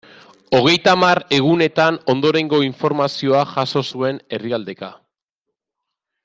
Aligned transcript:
Hogeita 0.59 0.93
hamar 0.95 1.21
egunetan 1.37 1.99
ondorengo 2.13 2.61
informazioa 2.69 3.45
jaso 3.53 3.85
zuen 3.93 4.21
herrialdeka. 4.39 4.91